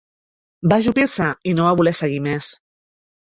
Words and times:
Va 0.71 0.79
ajupir-se 0.83 1.27
i 1.51 1.53
no 1.59 1.67
va 1.67 1.75
voler 1.83 1.95
seguir 2.01 2.19
més. 2.29 2.49